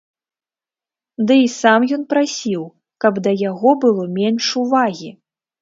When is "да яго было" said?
3.29-4.11